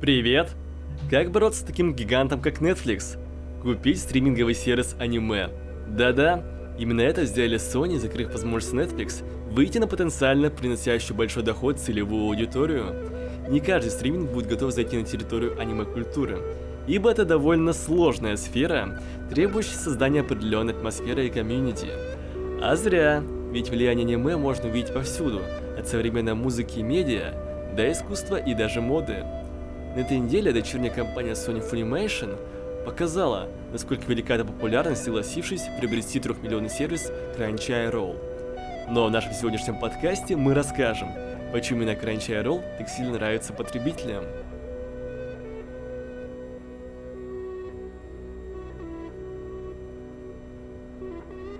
Привет! 0.00 0.50
Как 1.10 1.32
бороться 1.32 1.62
с 1.62 1.64
таким 1.64 1.92
гигантом, 1.92 2.40
как 2.40 2.60
Netflix? 2.60 3.18
Купить 3.60 3.98
стриминговый 3.98 4.54
сервис 4.54 4.94
аниме. 5.00 5.48
Да-да, 5.88 6.44
именно 6.78 7.00
это 7.00 7.24
сделали 7.24 7.58
Sony, 7.58 7.98
закрыв 7.98 8.32
возможность 8.32 8.72
Netflix 8.72 9.24
выйти 9.50 9.78
на 9.78 9.88
потенциально 9.88 10.50
приносящую 10.50 11.16
большой 11.16 11.42
доход 11.42 11.80
целевую 11.80 12.26
аудиторию. 12.26 12.94
Не 13.48 13.58
каждый 13.58 13.90
стриминг 13.90 14.30
будет 14.30 14.46
готов 14.46 14.72
зайти 14.72 14.96
на 14.96 15.04
территорию 15.04 15.60
аниме-культуры, 15.60 16.42
ибо 16.86 17.10
это 17.10 17.24
довольно 17.24 17.72
сложная 17.72 18.36
сфера, 18.36 19.00
требующая 19.30 19.78
создания 19.78 20.20
определенной 20.20 20.74
атмосферы 20.74 21.26
и 21.26 21.30
комьюнити. 21.30 21.88
А 22.62 22.76
зря, 22.76 23.20
ведь 23.50 23.70
влияние 23.70 24.06
аниме 24.06 24.36
можно 24.36 24.68
увидеть 24.68 24.94
повсюду, 24.94 25.40
от 25.76 25.88
современной 25.88 26.34
музыки 26.34 26.78
и 26.78 26.82
медиа 26.84 27.34
до 27.74 27.90
искусства 27.90 28.36
и 28.36 28.54
даже 28.54 28.80
моды. 28.80 29.24
На 29.94 30.00
этой 30.00 30.18
неделе 30.18 30.52
дочерняя 30.52 30.92
компания 30.92 31.32
Sony 31.32 31.66
Funimation 31.66 32.38
показала, 32.84 33.48
насколько 33.72 34.04
велика 34.06 34.34
эта 34.34 34.44
популярность, 34.44 35.02
согласившись 35.02 35.62
приобрести 35.78 36.20
трехмиллионный 36.20 36.68
сервис 36.68 37.10
Crunchyroll. 37.36 38.86
Но 38.90 39.06
в 39.06 39.10
нашем 39.10 39.32
сегодняшнем 39.32 39.78
подкасте 39.78 40.36
мы 40.36 40.54
расскажем, 40.54 41.08
почему 41.52 41.82
именно 41.82 41.96
Crunchyroll 41.96 42.62
так 42.76 42.88
сильно 42.88 43.14
нравится 43.14 43.52
потребителям. 43.54 44.24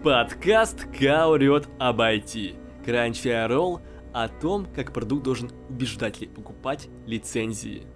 Подкаст 0.05 0.87
«Ка 0.97 1.29
орет 1.29 1.67
об 1.79 2.01
IT». 2.01 2.57
Crunchyroll 2.87 3.81
о 4.13 4.29
том, 4.29 4.67
как 4.75 4.93
продукт 4.93 5.25
должен 5.25 5.51
убеждать 5.69 6.21
ли 6.21 6.29
покупать 6.29 6.89
лицензии. 7.07 7.87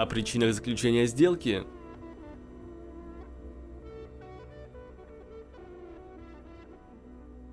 О 0.00 0.06
причинах 0.06 0.54
заключения 0.54 1.04
сделки. 1.04 1.62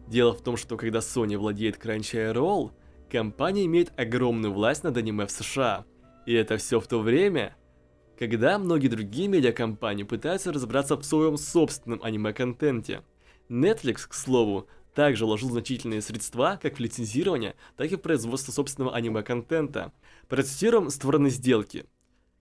Дело 0.08 0.32
в 0.32 0.42
том, 0.42 0.56
что 0.56 0.78
когда 0.78 1.00
Sony 1.00 1.38
владеет 1.38 1.76
Crunchyroll, 1.76 2.72
компания 3.12 3.66
имеет 3.66 3.92
огромную 4.00 4.54
власть 4.54 4.86
над 4.86 4.96
аниме 4.96 5.26
в 5.26 5.32
США. 5.32 5.84
И 6.26 6.32
это 6.32 6.56
все 6.56 6.80
в 6.80 6.88
то 6.88 7.02
время, 7.02 7.54
когда 8.18 8.58
многие 8.58 8.88
другие 8.88 9.28
медиакомпании 9.28 10.04
пытаются 10.04 10.54
разобраться 10.54 10.96
в 10.96 11.04
своем 11.04 11.36
собственном 11.36 12.02
аниме-контенте. 12.02 13.02
Netflix, 13.50 14.08
к 14.08 14.14
слову, 14.14 14.70
также 14.96 15.26
вложил 15.26 15.50
значительные 15.50 16.02
средства 16.02 16.58
как 16.62 16.78
в 16.78 16.80
лицензирование, 16.80 17.56
так 17.76 17.92
и 17.92 17.98
в 17.98 18.02
производство 18.02 18.54
собственного 18.54 18.96
аниме-контента. 18.96 19.92
Процитируем 20.30 20.90
стороны 20.90 21.30
сделки– 21.30 21.86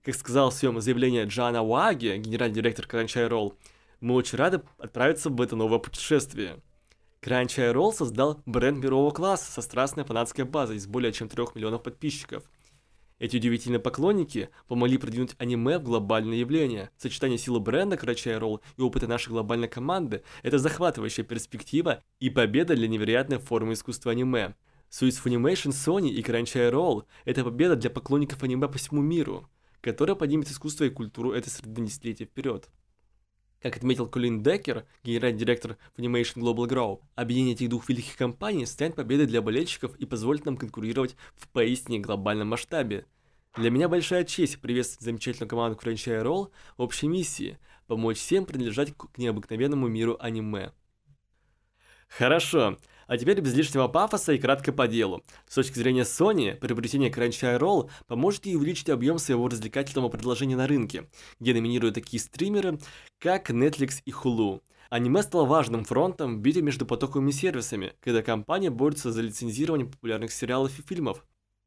как 0.07 0.15
сказал 0.15 0.51
в 0.51 0.53
своем 0.53 0.79
заявлении 0.79 1.25
Джана 1.25 1.61
Уаги, 1.61 2.15
генеральный 2.15 2.55
директор 2.55 2.85
Crunchyroll, 2.85 3.55
мы 3.99 4.13
очень 4.13 4.37
рады 4.37 4.61
отправиться 4.77 5.29
в 5.29 5.41
это 5.41 5.57
новое 5.57 5.79
путешествие. 5.79 6.61
Crunchyroll 7.21 7.91
создал 7.91 8.41
бренд 8.45 8.81
мирового 8.81 9.11
класса 9.11 9.51
со 9.51 9.61
страстной 9.61 10.05
фанатской 10.05 10.45
базой 10.45 10.77
из 10.77 10.87
более 10.87 11.11
чем 11.11 11.27
3 11.27 11.47
миллионов 11.55 11.83
подписчиков. 11.83 12.45
Эти 13.19 13.35
удивительные 13.35 13.81
поклонники 13.81 14.49
помогли 14.69 14.97
продвинуть 14.97 15.35
аниме 15.39 15.77
в 15.77 15.83
глобальное 15.83 16.37
явление. 16.37 16.89
Сочетание 16.97 17.37
силы 17.37 17.59
бренда 17.59 17.97
Crunchyroll 17.97 18.61
и 18.77 18.81
опыта 18.81 19.07
нашей 19.07 19.31
глобальной 19.31 19.67
команды– 19.67 20.23
это 20.41 20.57
захватывающая 20.57 21.25
перспектива 21.25 22.01
и 22.21 22.29
победа 22.29 22.77
для 22.77 22.87
невероятной 22.87 23.39
формы 23.39 23.73
искусства 23.73 24.13
аниме. 24.13 24.55
Союз 24.89 25.21
Funimation, 25.21 25.71
Sony 25.71 26.07
и 26.07 26.21
Crunchyroll– 26.21 27.03
это 27.25 27.43
победа 27.43 27.75
для 27.75 27.89
поклонников 27.89 28.41
аниме 28.41 28.69
по 28.69 28.77
всему 28.77 29.01
миру 29.01 29.49
которая 29.81 30.15
поднимет 30.15 30.49
искусство 30.49 30.85
и 30.85 30.89
культуру 30.89 31.31
этой 31.31 31.49
среды 31.49 31.83
десятилетия 31.83 32.25
вперед. 32.25 32.69
Как 33.61 33.77
отметил 33.77 34.07
Колин 34.07 34.43
Деккер, 34.43 34.85
генеральный 35.03 35.39
директор 35.39 35.77
Funimation 35.97 36.41
Global 36.41 36.67
Grow, 36.67 37.01
объединение 37.15 37.55
этих 37.55 37.69
двух 37.69 37.89
великих 37.89 38.15
компаний 38.15 38.65
станет 38.65 38.95
победой 38.95 39.25
для 39.25 39.41
болельщиков 39.41 39.95
и 39.95 40.05
позволит 40.05 40.45
нам 40.45 40.57
конкурировать 40.57 41.15
в 41.35 41.47
поистине 41.49 41.99
глобальном 41.99 42.49
масштабе. 42.49 43.05
Для 43.55 43.71
меня 43.71 43.89
большая 43.89 44.23
честь 44.23 44.61
приветствовать 44.61 45.05
замечательную 45.05 45.49
команду 45.49 45.79
Crunchyroll 45.81 46.51
в 46.77 46.81
общей 46.81 47.07
миссии– 47.07 47.57
помочь 47.87 48.17
всем 48.17 48.45
принадлежать 48.45 48.93
к 48.95 49.17
необыкновенному 49.17 49.87
миру 49.87 50.17
аниме. 50.19 50.71
Хорошо, 52.07 52.77
а 53.07 53.17
теперь 53.17 53.41
без 53.41 53.53
лишнего 53.53 53.87
пафоса 53.87 54.33
и 54.33 54.37
кратко 54.37 54.71
по 54.71 54.87
делу. 54.87 55.23
С 55.47 55.55
точки 55.55 55.79
зрения 55.79 56.03
Sony, 56.03 56.55
приобретение 56.55 57.09
Crunchyroll 57.09 57.89
поможет 58.05 58.45
ей 58.45 58.55
увеличить 58.55 58.89
объем 58.89 59.17
своего 59.17 59.47
развлекательного 59.47 60.09
предложения 60.09 60.55
на 60.55 60.67
рынке, 60.67 61.09
где 61.39 61.53
доминируют 61.53 61.95
такие 61.95 62.21
стримеры, 62.21 62.79
как 63.19 63.49
Netflix 63.49 64.01
и 64.05 64.11
Hulu. 64.11 64.61
Аниме 64.89 65.21
стало 65.23 65.45
важным 65.45 65.83
фронтом 65.83 66.37
в 66.37 66.39
битве 66.39 66.61
между 66.61 66.85
потоковыми 66.85 67.31
сервисами, 67.31 67.93
когда 67.99 68.21
компания 68.21 68.69
борется 68.69 69.11
за 69.11 69.21
лицензирование 69.21 69.87
популярных 69.87 70.31
сериалов 70.31 70.79
и 70.79 70.81
фильмов. 70.81 71.25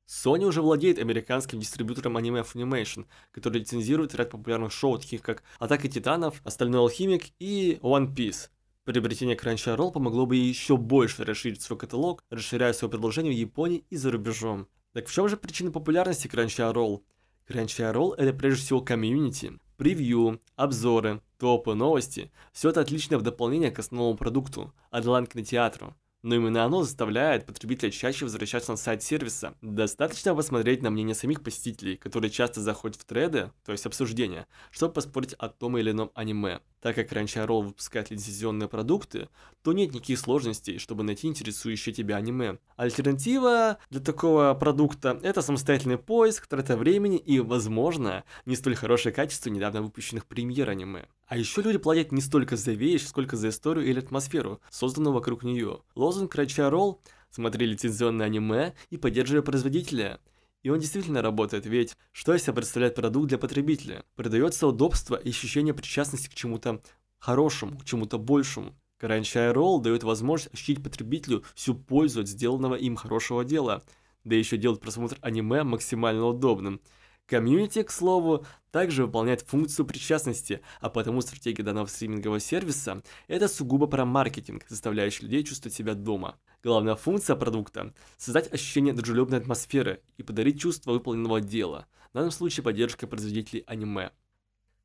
Sony 0.09 0.45
уже 0.45 0.61
владеет 0.61 0.99
американским 0.99 1.61
дистрибьютором 1.61 2.17
аниме 2.17 2.41
Funimation, 2.41 3.07
который 3.31 3.59
лицензирует 3.61 4.15
ряд 4.15 4.31
популярных 4.31 4.73
шоу, 4.73 4.99
таких 4.99 5.23
как 5.23 5.45
«Атака 5.61 5.87
титанов», 5.87 6.41
«Остальной 6.45 6.81
алхимик» 6.81 7.27
и 7.39 7.79
«One 7.83 8.13
Piece». 8.13 8.49
Приобретение 8.91 9.37
Crunchyroll 9.37 9.93
помогло 9.93 10.27
бы 10.27 10.35
еще 10.35 10.77
больше 10.77 11.25
расширить 11.25 11.63
свой 11.63 11.79
каталог, 11.79 12.25
расширяя 12.29 12.73
свое 12.73 12.91
предложение 12.91 13.33
в 13.33 13.37
Японии 13.37 13.85
и 13.89 13.97
за 13.97 14.11
рубежом. 14.11 14.67
Так 14.95 15.07
в 15.07 15.13
чем 15.13 15.29
же 15.29 15.37
причина 15.37 15.71
популярности 15.71 16.27
Crunchyroll? 16.27 17.03
Crunchyroll 17.49 18.17
это 18.17 18.37
прежде 18.37 18.65
всего 18.65 18.81
комьюнити, 18.81 19.61
превью, 19.77 20.41
обзоры, 20.57 21.23
топы, 21.39 21.75
новости. 21.75 22.33
Все 22.53 22.71
это 22.71 22.81
отличное 22.81 23.19
в 23.19 23.23
дополнение 23.23 23.71
к 23.71 23.79
основному 23.79 24.17
продукту, 24.17 24.75
онлайн-кинотеатру 24.91 25.95
но 26.23 26.35
именно 26.35 26.65
оно 26.65 26.83
заставляет 26.83 27.47
потребителя 27.47 27.91
чаще 27.91 28.25
возвращаться 28.25 28.73
на 28.73 28.77
сайт 28.77 29.03
сервиса. 29.03 29.55
Достаточно 29.63 30.35
посмотреть 30.35 30.83
на 30.83 30.91
мнение 30.91 31.15
самих 31.15 31.43
посетителей, 31.43 31.97
которые 31.97 32.31
часто 32.31 32.61
заходят 32.61 33.01
в 33.01 33.05
треды, 33.05 33.51
то 33.65 33.73
есть 33.73 33.87
обсуждения, 33.87 34.47
чтобы 34.71 34.95
поспорить 34.95 35.35
о 35.35 35.49
том 35.49 35.79
или 35.79 35.91
ином 35.91 36.11
аниме. 36.15 36.61
Так 36.81 36.95
как 36.95 37.13
Crunchyroll 37.13 37.63
выпускает 37.63 38.11
лицензионные 38.11 38.69
продукты, 38.69 39.29
то 39.63 39.73
нет 39.73 39.93
никаких 39.93 40.19
сложностей, 40.19 40.79
чтобы 40.79 41.03
найти 41.03 41.29
интересующее 41.29 41.95
тебя 41.95 42.17
аниме. 42.17 42.59
Альтернатива 42.77 43.79
для 43.91 44.01
такого 44.01 44.55
продукта– 44.55 45.21
это 45.23 45.43
самостоятельный 45.43 45.99
поиск, 45.99 46.47
трата 46.47 46.77
времени 46.77 47.19
и, 47.19 47.39
возможно, 47.41 48.25
не 48.47 48.57
столь 48.57 48.77
хорошее 48.77 49.15
качество 49.15 49.51
недавно 49.51 49.83
выпущенных 49.83 50.27
премьер 50.27 50.71
аниме. 50.71 51.07
А 51.31 51.37
еще 51.37 51.63
люди 51.63 51.79
платят 51.79 52.11
не 52.11 52.21
столько 52.21 52.57
за 52.57 52.73
вещь, 52.73 53.07
сколько 53.07 53.37
за 53.37 53.51
историю 53.51 53.87
или 53.87 54.01
атмосферу, 54.01 54.61
созданную 54.69 55.15
вокруг 55.15 55.45
нее. 55.45 55.79
Лозунг 55.95 56.35
Crunchyroll– 56.35 56.99
смотри 57.31 57.67
лицензионное 57.67 58.27
аниме 58.27 58.75
и 58.89 58.97
поддерживай 58.97 59.45
производителя. 59.45 60.19
И 60.65 60.71
он 60.71 60.81
действительно 60.81 61.23
работает, 61.23 61.67
ведь 61.67 61.97
что 62.11 62.37
себя 62.37 62.55
представляет 62.55 62.97
продукт 62.97 63.29
для 63.29 63.39
потребителя? 63.39 64.05
Продается 64.17 64.67
удобство 64.67 65.15
и 65.15 65.29
ощущение 65.29 65.73
причастности 65.73 66.29
к 66.29 66.35
чему-то 66.35 66.83
хорошему, 67.19 67.79
к 67.79 67.85
чему-то 67.85 68.19
большему. 68.19 68.75
Crunchyroll 69.01 69.81
дает 69.81 70.03
возможность 70.03 70.53
ощутить 70.53 70.83
потребителю 70.83 71.45
всю 71.55 71.77
пользу 71.77 72.23
от 72.23 72.29
сделанного 72.29 72.75
им 72.75 72.97
хорошего 72.97 73.45
дела, 73.45 73.85
да 74.25 74.35
еще 74.35 74.57
делать 74.57 74.81
просмотр 74.81 75.17
аниме 75.21 75.63
максимально 75.63 76.25
удобным– 76.25 76.81
Комьюнити, 77.31 77.85
к 77.85 77.93
слову, 77.93 78.45
также 78.73 79.07
выполняет 79.07 79.43
функцию 79.43 79.87
причастности, 79.87 80.63
а 80.81 80.91
потому 80.91 81.21
стратегия 81.21 81.63
данного 81.63 81.87
стримингового 81.87 82.41
сервиса– 82.41 83.05
это 83.29 83.47
сугубо 83.47 83.87
про 83.87 84.05
маркетинг, 84.05 84.65
заставляющий 84.69 85.27
людей 85.27 85.45
чувствовать 85.45 85.73
себя 85.73 85.95
дома. 85.95 86.41
Главная 86.65 86.97
функция 86.97 87.37
продукта– 87.37 87.95
создать 88.17 88.53
ощущение 88.53 88.93
дружелюбной 88.93 89.39
атмосферы 89.39 90.03
и 90.17 90.25
подарить 90.25 90.61
чувство 90.61 90.91
выполненного 90.91 91.41
дела, 91.41 91.87
в 92.11 92.15
данном 92.15 92.33
случае 92.33 92.65
поддержка 92.65 93.07
производителей 93.07 93.63
аниме. 93.69 94.11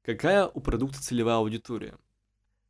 Какая 0.03 0.45
у 0.45 0.59
продукта 0.59 1.01
целевая 1.01 1.37
аудитория? 1.37 1.97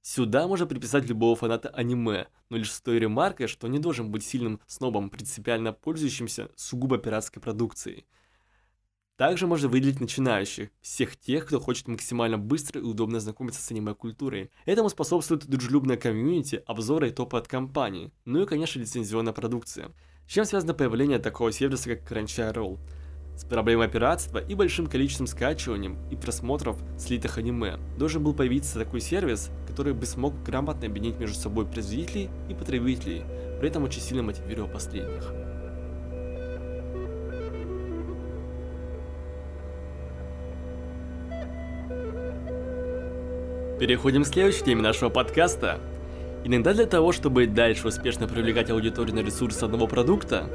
Сюда 0.02 0.48
можно 0.48 0.68
приписать 0.68 1.04
любого 1.10 1.36
фаната 1.36 1.68
аниме, 1.68 2.28
но 2.50 2.56
лишь 2.56 2.72
с 2.72 2.80
той 2.80 2.98
ремаркой, 2.98 3.48
что 3.48 3.68
не 3.68 3.80
должен 3.80 4.10
быть 4.10 4.24
сильным 4.24 4.62
снобом, 4.68 5.10
принципиально 5.10 5.74
пользующимся 5.74 6.50
сугубо 6.56 6.98
пиратской 6.98 7.42
продукцией– 7.42 8.06
также 9.18 9.48
можно 9.48 9.70
выделить 9.70 10.02
начинающих, 10.02 10.70
всех 10.82 11.16
тех, 11.18 11.46
кто 11.46 11.60
хочет 11.60 11.88
максимально 11.88 12.38
быстро 12.38 12.82
и 12.82 12.84
удобно 12.84 13.20
знакомиться 13.20 13.62
с 13.62 13.72
аниме-культурой. 13.72 14.52
Этому 14.66 14.90
способствует 14.90 15.48
дружелюбная 15.48 15.98
комьюнити, 15.98 16.64
обзоры 16.66 17.10
и 17.10 17.12
топы 17.12 17.38
от 17.38 17.48
компаний, 17.48 18.12
ну 18.26 18.42
и, 18.42 18.46
конечно, 18.46 18.80
лицензионная 18.80 19.34
продукция. 19.34 19.92
С 20.28 20.32
чем 20.32 20.46
связано 20.46 20.74
появление 20.74 21.20
такого 21.20 21.52
сервиса, 21.52 21.96
как 21.96 22.12
Crunchyroll? 22.12 22.80
С 23.38 23.44
проблемой 23.44 23.90
пиратства 23.90 24.40
и 24.40 24.56
большим 24.56 24.88
количеством 24.88 25.28
скачиваний 25.28 25.96
и 26.10 26.16
просмотров 26.16 26.78
слитых 26.98 27.38
аниме 27.38 27.78
должен 27.98 28.24
был 28.24 28.34
появиться 28.34 28.80
такой 28.80 29.02
сервис, 29.02 29.50
который 29.68 29.94
бы 29.94 30.06
смог 30.06 30.42
грамотно 30.44 30.88
объединить 30.88 31.20
между 31.20 31.38
собой 31.38 31.66
производителей 31.66 32.30
и 32.50 32.54
потребителей, 32.54 33.24
при 33.60 33.70
этом 33.70 33.84
очень 33.84 34.02
сильно 34.02 34.24
мотивируя 34.24 34.68
последних. 34.68 35.34
Переходим 43.80 44.24
к 44.24 44.28
следующей 44.28 44.64
теме 44.64 44.82
нашего 44.82 45.10
подкаста. 45.10 45.80
Иногда 46.46 46.74
для 46.74 46.86
того, 46.86 47.12
чтобы 47.12 47.46
дальше 47.46 47.90
успешно 47.90 48.26
привлекать 48.26 48.70
аудиторию 48.70 49.16
на 49.16 49.20
ресурсы 49.20 49.66
одного 49.66 49.86
продукта, 49.86 50.46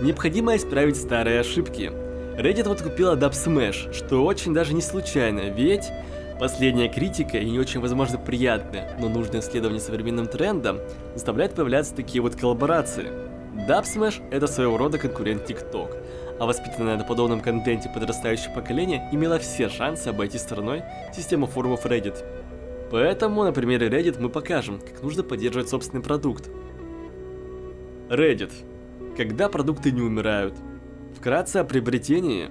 необходимо 0.00 0.56
исправить 0.56 0.96
старые 0.96 1.40
ошибки. 1.40 1.92
Reddit 2.38 2.66
вот 2.66 2.80
купила 2.80 3.14
Dubsmash, 3.14 3.92
что 3.92 4.24
очень 4.24 4.54
даже 4.54 4.72
не 4.72 4.80
случайно, 4.80 5.50
ведь 5.50 5.90
последняя 6.40 6.88
критика 6.88 7.36
и 7.36 7.50
не 7.50 7.58
очень 7.58 7.80
возможно 7.80 8.16
приятная, 8.16 8.96
но 8.98 9.10
нужное 9.10 9.40
исследование 9.42 9.80
современным 9.80 10.26
трендам 10.26 10.80
заставляет 11.12 11.52
появляться 11.54 11.94
такие 11.94 12.22
вот 12.22 12.36
коллаборации. 12.36 13.08
Dubsmash 13.68 14.22
это 14.30 14.46
своего 14.46 14.78
рода 14.78 14.96
конкурент 14.96 15.42
TikTok, 15.48 15.94
а 16.40 16.46
воспитанное 16.46 16.96
на 16.96 17.04
подобном 17.04 17.42
контенте 17.42 17.90
подрастающее 17.90 18.52
поколение 18.54 19.06
имело 19.12 19.38
все 19.38 19.68
шансы 19.68 20.08
обойти 20.08 20.38
стороной 20.38 20.84
систему 21.14 21.46
форумов 21.46 21.84
Reddit. 21.84 22.24
Поэтому 22.92 23.42
на 23.42 23.52
примере 23.52 23.88
Reddit 23.88 24.20
мы 24.20 24.28
покажем, 24.28 24.78
как 24.78 25.02
нужно 25.02 25.22
поддерживать 25.22 25.70
собственный 25.70 26.02
продукт. 26.02 26.50
Reddit. 28.10 28.52
Когда 29.16 29.48
продукты 29.48 29.90
не 29.90 30.02
умирают. 30.02 30.54
Вкратце 31.16 31.56
о 31.56 31.64
приобретении. 31.64 32.50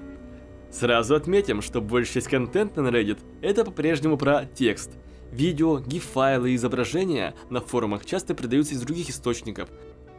Сразу 0.71 1.13
отметим, 1.13 1.61
что 1.61 1.79
большая 1.79 2.15
часть 2.15 2.27
контента 2.27 2.81
на 2.81 2.87
Reddit 2.87 3.19
это 3.43 3.63
по-прежнему 3.63 4.17
про 4.17 4.45
текст. 4.45 4.89
Видео, 5.31 5.77
GIF-файлы 5.77 6.51
и 6.51 6.55
изображения 6.55 7.35
на 7.51 7.61
форумах 7.61 8.03
часто 8.03 8.33
передаются 8.33 8.73
из 8.73 8.81
других 8.81 9.11
источников. 9.11 9.69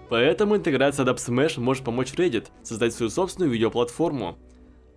Поэтому 0.09 0.55
интеграция 0.55 1.05
Dubsmash 1.05 1.59
может 1.59 1.83
помочь 1.83 2.13
Reddit 2.13 2.47
создать 2.63 2.95
свою 2.95 3.11
собственную 3.11 3.51
видеоплатформу. 3.51 4.39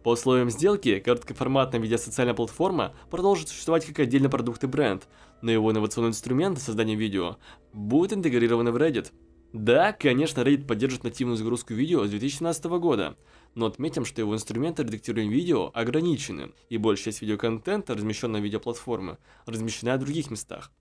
По 0.05 0.11
условиям 0.11 0.51
сделки, 0.51 0.99
короткоформатная 0.99 1.81
видеосоциальная 1.81 2.35
платформа 2.35 2.93
продолжит 3.09 3.49
существовать 3.49 3.87
как 3.87 4.01
отдельный 4.01 4.29
продукт 4.29 4.63
и 4.63 4.67
бренд, 4.67 5.07
но 5.41 5.49
его 5.49 5.71
инновационный 5.71 6.09
инструмент 6.09 6.59
создания 6.59 6.93
видео 6.93 7.37
будет 7.73 8.13
интегрированы 8.13 8.71
в 8.71 8.75
Reddit. 8.75 9.11
Да, 9.51 9.93
конечно, 9.93 10.41
Reddit 10.41 10.67
поддержит 10.67 11.03
нативную 11.03 11.37
загрузку 11.37 11.73
видео 11.73 12.05
с 12.05 12.11
2017 12.11 12.65
года, 12.65 13.17
но 13.55 13.65
отметим, 13.65 14.05
что 14.05 14.21
его 14.21 14.35
инструменты 14.35 14.83
редактирования 14.83 15.31
видео 15.31 15.71
ограничены, 15.73 16.51
и 16.69 16.77
большая 16.77 17.05
часть 17.05 17.23
видеоконтента, 17.23 17.95
размещенного 17.95 18.41
на 18.41 18.43
видеоплатформе, 18.43 19.17
размещена 19.47 19.95
в 19.95 20.01
других 20.01 20.29
местах. 20.29 20.71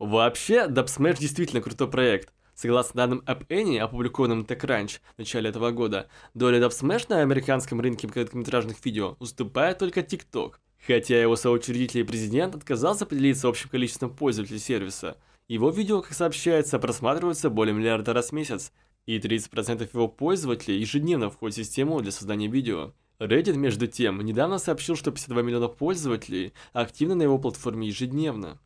Вообще, 0.00 0.66
Dubsmash 0.66 1.20
действительно 1.20 1.62
крутой 1.62 1.88
проект, 1.88 2.32
Согласно 2.60 2.96
данным 2.96 3.22
App 3.24 3.46
Annie, 3.50 3.78
опубликованным 3.78 4.40
TechCrunch 4.40 4.98
в 5.14 5.18
начале 5.18 5.50
этого 5.50 5.70
года, 5.70 6.08
доля 6.34 6.58
Dubsmash 6.58 7.06
на 7.08 7.20
американском 7.20 7.80
рынке 7.80 8.08
короткометражных 8.08 8.84
видео 8.84 9.14
уступает 9.20 9.78
только 9.78 10.00
TikTok. 10.00 10.54
Хотя 10.84 11.22
его 11.22 11.36
соучредитель 11.36 12.00
и 12.00 12.02
президент 12.02 12.56
отказался 12.56 13.06
поделиться 13.06 13.46
общим 13.46 13.70
количеством 13.70 14.12
пользователей 14.12 14.58
сервиса. 14.58 15.16
Его 15.46 15.70
видео, 15.70 16.02
как 16.02 16.14
сообщается, 16.14 16.80
просматриваются 16.80 17.48
более 17.48 17.74
миллиарда 17.74 18.12
раз 18.12 18.30
в 18.30 18.32
месяц, 18.32 18.72
и 19.06 19.20
30% 19.20 19.88
его 19.92 20.08
пользователей 20.08 20.80
ежедневно 20.80 21.30
входят 21.30 21.54
в 21.54 21.58
систему 21.58 22.00
для 22.00 22.10
создания 22.10 22.48
видео. 22.48 22.92
Reddit, 23.20 23.54
между 23.54 23.86
тем, 23.86 24.20
недавно 24.22 24.58
сообщил, 24.58 24.96
что 24.96 25.12
52 25.12 25.42
миллиона 25.42 25.68
пользователей 25.68 26.52
активны 26.72 27.14
на 27.14 27.22
его 27.22 27.38
платформе 27.38 27.86
ежедневно. 27.86 28.58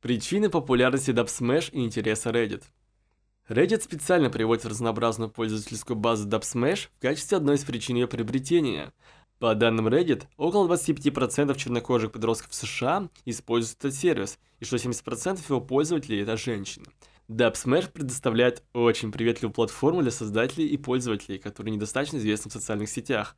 Причины 0.00 0.48
популярности 0.48 1.10
Dubsmash 1.10 1.72
и 1.72 1.80
интереса 1.80 2.30
Reddit– 2.30 2.62
Reddit 3.48 3.82
специально 3.82 4.30
приводит 4.30 4.64
разнообразную 4.64 5.28
пользовательскую 5.28 5.96
базу 5.96 6.28
Dubsmash 6.28 6.88
в 6.96 7.02
качестве 7.02 7.38
одной 7.38 7.56
из 7.56 7.64
причин 7.64 7.96
ее 7.96 8.06
приобретения. 8.06 8.92
По 9.40 9.54
данным 9.56 9.88
Reddit, 9.88 10.24
около 10.36 10.72
25% 10.72 11.56
чернокожих 11.56 12.12
подростков 12.12 12.52
в 12.52 12.54
США 12.54 13.08
используют 13.24 13.80
этот 13.80 13.94
сервис, 13.94 14.38
и 14.60 14.64
что 14.64 14.76
70% 14.76 15.40
его 15.48 15.60
пользователей 15.60 16.22
это 16.22 16.36
женщины. 16.36 16.86
Dubsmash 17.28 17.90
предоставляет 17.90 18.62
очень 18.72 19.10
приветливую 19.10 19.52
платформу 19.52 20.02
для 20.02 20.12
создателей 20.12 20.68
и 20.68 20.76
пользователей, 20.76 21.38
которые 21.38 21.74
недостаточно 21.74 22.18
известны 22.18 22.48
в 22.48 22.52
социальных 22.52 22.90
сетях. 22.90 23.36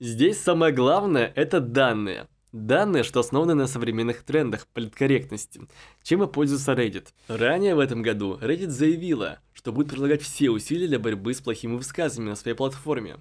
Здесь 0.00 0.40
самое 0.40 0.72
главное– 0.72 1.30
это 1.36 1.60
данные. 1.60 2.26
Данные, 2.52 3.02
что 3.02 3.20
основаны 3.20 3.54
на 3.54 3.66
современных 3.66 4.24
трендах 4.24 4.66
политкорректности, 4.66 5.62
чем 6.02 6.22
и 6.22 6.26
пользуется 6.26 6.72
Reddit. 6.72 7.08
Ранее 7.26 7.74
в 7.74 7.78
этом 7.78 8.02
году 8.02 8.36
Reddit 8.42 8.68
заявила, 8.68 9.38
что 9.54 9.72
будет 9.72 9.88
прилагать 9.88 10.20
все 10.20 10.50
усилия 10.50 10.86
для 10.86 10.98
борьбы 10.98 11.32
с 11.32 11.40
плохими 11.40 11.76
высказываниями 11.76 12.30
на 12.30 12.36
своей 12.36 12.54
платформе. 12.54 13.20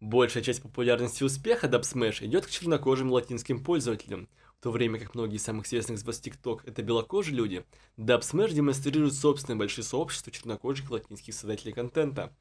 Большая 0.00 0.42
часть 0.42 0.62
популярности 0.62 1.22
успеха 1.22 1.66
Dubsmash 1.66 2.24
идет 2.24 2.46
к 2.46 2.50
чернокожим 2.50 3.12
латинским 3.12 3.62
пользователям, 3.62 4.30
в 4.58 4.62
то 4.62 4.70
время 4.70 4.98
как 4.98 5.14
многие 5.14 5.36
из 5.36 5.42
самых 5.42 5.66
известных 5.66 5.98
звезд 5.98 6.26
TikTok 6.26 6.60
это 6.64 6.82
белокожие 6.82 7.36
люди, 7.36 7.66
Dubsmash 7.98 8.54
демонстрирует 8.54 9.12
собственные 9.12 9.58
большие 9.58 9.84
сообщества 9.84 10.32
чернокожих 10.32 10.90
латинских 10.90 11.34
создателей 11.34 11.74
контента. 11.74 12.34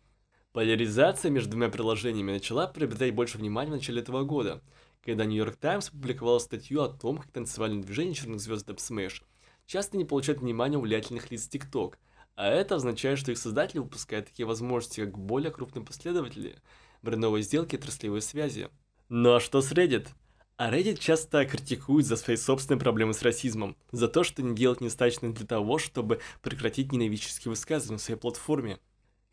Поляризация 0.53 1.31
между 1.31 1.51
двумя 1.51 1.67
приложениями 1.67 2.31
начала 2.31 2.65
приобретать 2.65 3.13
больше 3.13 3.37
внимания 3.37 3.71
в 3.71 3.75
начале 3.75 3.99
этого 3.99 4.23
года– 4.23 4.61
когда 5.09 5.23
York 5.23 5.55
Times 5.55 5.89
опубликовала 5.89 6.37
статью 6.37 6.83
о 6.83 6.87
том, 6.87 7.17
как 7.17 7.31
танцевальное 7.31 7.81
движение 7.81 8.13
черных 8.13 8.39
звезд 8.39 8.69
Dub 8.69 8.77
Smash 8.77 9.23
часто 9.65 9.97
не 9.97 10.05
получает 10.05 10.39
внимания 10.39 10.77
у 10.77 10.81
влиятельных 10.81 11.31
лиц 11.31 11.49
TikTok, 11.51 11.95
а 12.35 12.47
это 12.47 12.75
означает, 12.75 13.17
что 13.17 13.31
их 13.31 13.39
создатели 13.39 13.79
выпускают 13.79 14.27
такие 14.27 14.45
возможности, 14.45 15.01
как 15.01 15.17
более 15.17 15.51
крупные 15.51 15.83
последователи, 15.83 16.57
брендовые 17.01 17.41
сделки 17.41 17.75
и 17.75 17.79
отраслевые 17.79 18.21
связи. 18.21 18.69
Ну 19.09 19.33
а 19.33 19.39
что 19.39 19.61
с 19.61 19.71
Reddit? 19.71 20.09
А 20.57 20.71
Reddit 20.71 20.97
часто 20.97 21.43
критикует 21.45 22.05
за 22.05 22.15
свои 22.15 22.35
собственные 22.35 22.79
проблемы 22.79 23.15
с 23.15 23.23
расизмом, 23.23 23.77
за 23.91 24.09
то, 24.09 24.23
что 24.23 24.43
не 24.43 24.55
делает 24.55 24.81
недостаточно 24.81 25.33
для 25.33 25.47
того, 25.47 25.79
чтобы 25.79 26.19
прекратить 26.43 26.91
ненавидческие 26.91 27.49
высказывания 27.49 27.95
на 27.95 27.99
своей 27.99 28.19
платформе. 28.19 28.77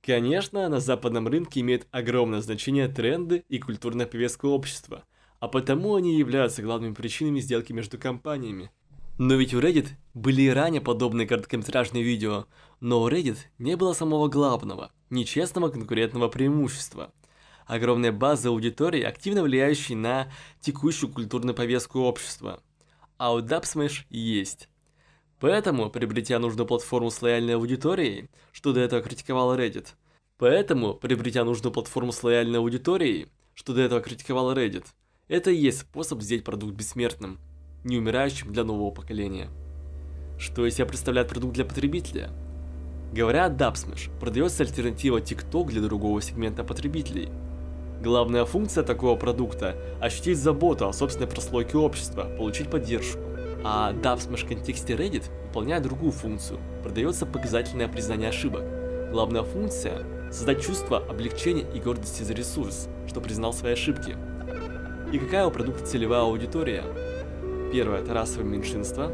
Конечно, 0.00 0.68
на 0.70 0.80
западном 0.80 1.28
рынке 1.28 1.60
имеет 1.60 1.86
огромное 1.90 2.40
значение 2.40 2.88
тренды 2.88 3.44
и 3.50 3.58
культурная 3.58 4.06
повестка 4.06 4.46
общества– 4.46 5.04
а 5.40 5.48
потому 5.48 5.94
они 5.94 6.16
являются 6.16 6.62
главными 6.62 6.94
причинами 6.94 7.40
сделки 7.40 7.72
между 7.72 7.98
компаниями. 7.98 8.70
Но 9.18 9.34
ведь 9.34 9.54
у 9.54 9.60
Reddit 9.60 9.88
были 10.12 10.42
и 10.42 10.50
ранее 10.50 10.82
подобные 10.82 11.26
короткометражные 11.26 12.02
видео, 12.02 12.46
но 12.80 13.02
у 13.02 13.08
Reddit 13.08 13.38
не 13.58 13.76
было 13.76 13.94
самого 13.94 14.28
главного, 14.28 14.92
нечестного 15.08 15.68
конкурентного 15.70 16.28
преимущества. 16.28 17.12
Огромная 17.66 18.12
база 18.12 18.50
аудитории, 18.50 19.02
активно 19.02 19.42
влияющей 19.42 19.94
на 19.94 20.30
текущую 20.60 21.10
культурную 21.10 21.54
повестку 21.54 22.00
общества. 22.00 22.62
А 23.16 23.32
у 23.32 23.40
Dubsmash 23.40 24.04
есть. 24.10 24.68
Поэтому, 25.40 25.90
приобретя 25.90 26.38
нужную 26.38 26.66
платформу 26.66 27.10
с 27.10 27.20
лояльной 27.22 27.56
аудиторией, 27.56 28.28
что 28.52 28.72
до 28.72 28.80
этого 28.80 29.02
критиковал 29.02 29.56
Reddit, 29.56 29.88
поэтому, 30.38 30.94
приобретя 30.94 31.44
нужную 31.44 31.72
платформу 31.72 32.12
с 32.12 32.22
лояльной 32.22 32.58
аудиторией, 32.58 33.28
что 33.54 33.72
до 33.72 33.80
этого 33.80 34.00
критиковал 34.00 34.54
Reddit, 34.54 34.84
это 35.28 35.50
и 35.50 35.56
есть 35.56 35.80
способ 35.80 36.22
сделать 36.22 36.44
продукт 36.44 36.74
бессмертным, 36.74 37.38
не 37.84 37.98
умирающим 37.98 38.52
для 38.52 38.64
нового 38.64 38.90
поколения. 38.90 39.48
Что 40.38 40.66
из 40.66 40.74
себя 40.74 40.86
представляет 40.86 41.28
продукт 41.28 41.54
для 41.54 41.64
потребителя? 41.64 42.30
Говоря 43.12 43.46
о 43.46 43.50
Dubsmash, 43.50 44.10
продается 44.20 44.62
альтернатива 44.62 45.18
TikTok 45.18 45.68
для 45.68 45.80
другого 45.80 46.20
сегмента 46.22 46.62
потребителей. 46.62 47.30
Главная 48.02 48.44
функция 48.44 48.84
такого 48.84 49.16
продукта– 49.16 49.76
ощутить 50.00 50.38
заботу 50.38 50.86
о 50.86 50.92
собственной 50.92 51.26
прослойке 51.26 51.78
общества, 51.78 52.30
получить 52.36 52.70
поддержку. 52.70 53.20
А 53.64 53.92
Dubsmash 53.92 54.44
в 54.44 54.48
контексте 54.48 54.94
Reddit 54.94 55.24
выполняет 55.48 55.82
другую 55.82 56.12
функцию– 56.12 56.60
продается 56.82 57.26
показательное 57.26 57.88
признание 57.88 58.28
ошибок. 58.28 58.62
Главная 59.10 59.42
функция– 59.42 60.04
создать 60.30 60.64
чувство 60.64 60.98
облегчения 60.98 61.66
и 61.74 61.80
гордости 61.80 62.22
за 62.22 62.34
ресурс, 62.34 62.88
что 63.08 63.20
признал 63.20 63.52
свои 63.52 63.72
ошибки– 63.72 64.16
и 65.12 65.18
какая 65.18 65.46
у 65.46 65.50
продукта 65.50 65.84
целевая 65.86 66.22
аудитория. 66.22 66.82
Первое– 67.72 68.00
это 68.02 68.14
расовое 68.14 68.46
меньшинство. 68.46 69.10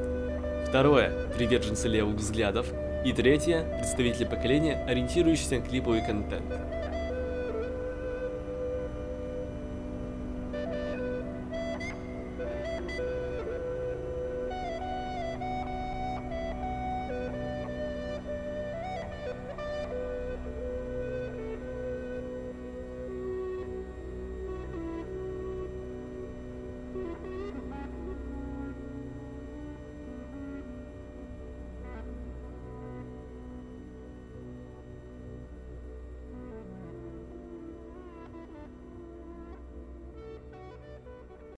Второе– 0.67 1.29
приверженцы 1.37 1.89
левых 1.89 2.17
взглядов. 2.17 2.67
И 3.05 3.13
третье– 3.13 3.67
представители 3.79 4.25
поколения, 4.25 4.85
ориентирующиеся 4.87 5.57
на 5.57 5.63
клиповый 5.63 6.05
контент. 6.05 6.45